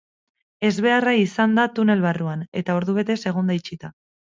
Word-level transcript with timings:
Ezbeharra 0.69 1.13
izan 1.25 1.53
da 1.59 1.67
tunel 1.77 2.03
barruan, 2.07 2.43
eta 2.63 2.81
ordubetez 2.81 3.21
egon 3.35 3.53
da 3.55 3.61
itxita. 3.63 3.97